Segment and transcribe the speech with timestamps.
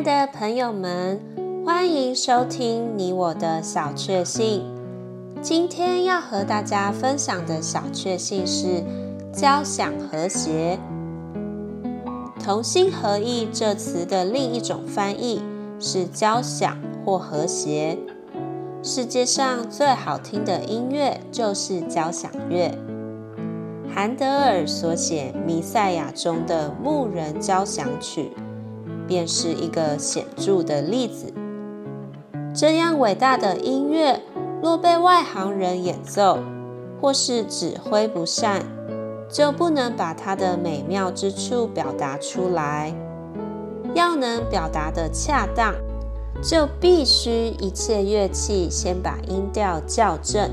[0.00, 1.20] 亲爱的朋友们，
[1.66, 4.64] 欢迎收听你我的小确幸。
[5.42, 8.84] 今天要和大家分享的小确幸是
[9.32, 10.78] 交响和谐。
[12.38, 15.42] 同心合意这词的另一种翻译
[15.80, 17.98] 是交响或和谐。
[18.84, 22.72] 世界上最好听的音乐就是交响乐。
[23.92, 28.30] 韩德尔所写《弥赛亚》中的牧人交响曲，
[29.08, 31.32] 便是一个显著的例子。
[32.54, 34.22] 这样伟大的音乐，
[34.62, 36.38] 若被外行人演奏，
[37.00, 38.62] 或是指挥不善，
[39.30, 42.94] 就不能把它的美妙之处表达出来。
[43.94, 45.74] 要能表达得恰当，
[46.42, 50.50] 就必须一切乐器先把音调校正。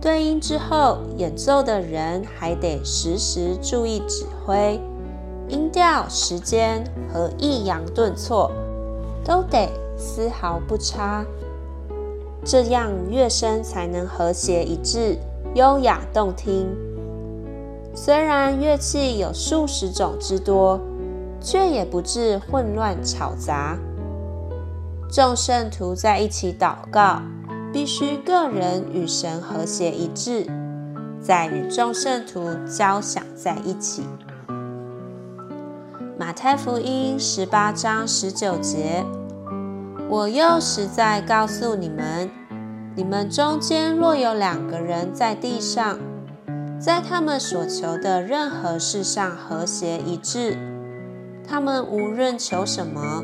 [0.00, 4.80] 对音之后，演奏的人还得时时注意指挥，
[5.52, 8.50] 音调、时间和抑扬顿挫
[9.22, 11.24] 都得丝毫不差，
[12.42, 15.18] 这样乐声才能和谐一致、
[15.54, 16.74] 优雅动听。
[17.94, 20.80] 虽然乐器有数十种之多，
[21.40, 23.78] 却也不致混乱吵杂。
[25.10, 27.20] 众圣徒在一起祷告。
[27.74, 30.46] 必须个人与神和谐一致，
[31.22, 34.02] 再与众圣徒交响在一起。
[36.32, 39.04] 太福音十八章十九节：
[40.08, 42.30] 我又实在告诉你们，
[42.96, 45.98] 你们中间若有两个人在地上，
[46.80, 50.56] 在他们所求的任何事上和谐一致，
[51.46, 53.22] 他们无论求什么，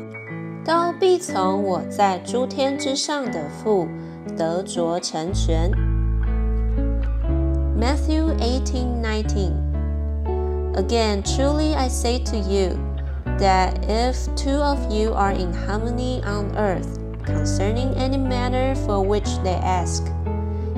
[0.63, 3.87] 都必从我在诸天之上的父。
[4.37, 5.71] 得着成全。
[7.79, 9.51] Matthew 18:19
[10.75, 12.77] Again, truly I say to you,
[13.38, 19.28] that if two of you are in harmony on earth concerning any matter for which
[19.42, 20.04] they ask,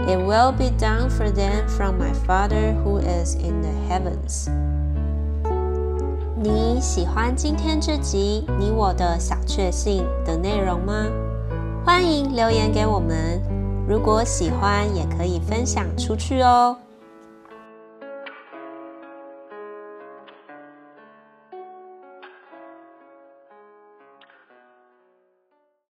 [0.08, 4.48] it will be done for them from my Father who is in the heavens.
[6.38, 11.06] 你喜欢今天这集你我的小确幸的内容吗？
[11.84, 13.40] 欢迎留言给我们，
[13.88, 16.76] 如果喜欢也可以分享出去哦。